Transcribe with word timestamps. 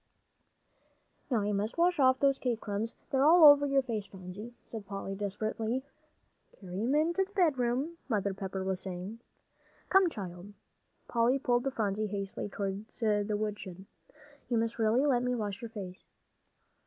"Now 1.29 1.41
I 1.41 1.51
must 1.51 1.77
wash 1.77 1.99
off 1.99 2.17
the 2.21 2.33
cake 2.33 2.59
crumbs, 2.61 2.95
they're 3.11 3.23
all 3.23 3.43
over 3.43 3.67
your 3.67 3.83
face, 3.83 4.07
Phronsie," 4.07 4.55
said 4.65 4.87
Polly, 4.87 5.13
desperately. 5.13 5.83
"Carry 6.59 6.81
him 6.81 6.95
into 6.95 7.23
the 7.23 7.31
bedroom," 7.33 7.99
Mother 8.09 8.33
Pepper 8.33 8.63
was 8.63 8.79
saying. 8.81 9.19
"Come, 9.89 10.09
child," 10.09 10.53
Polly 11.07 11.37
pulled 11.37 11.71
Phronsie 11.71 12.07
hastily 12.07 12.49
toward 12.49 12.87
the 12.87 13.37
woodshed, 13.37 13.85
"you 14.49 14.57
must 14.57 14.79
really 14.79 15.05
let 15.05 15.21
me 15.21 15.35
wash 15.35 15.61
your 15.61 15.69
face." 15.69 16.03